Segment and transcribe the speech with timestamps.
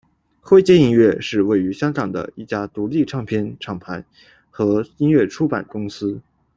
[0.41, 4.03] 灰阶音乐是位于香港的一家独立唱片厂牌
[4.49, 6.19] 和音乐出版公司。